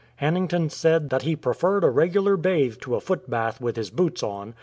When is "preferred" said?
1.35-1.83